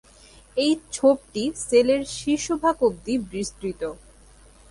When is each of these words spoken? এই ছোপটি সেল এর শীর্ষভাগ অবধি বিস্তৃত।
এই 0.57 0.73
ছোপটি 0.93 1.43
সেল 1.61 1.87
এর 1.95 2.01
শীর্ষভাগ 2.17 2.75
অবধি 2.87 3.15
বিস্তৃত। 3.31 3.81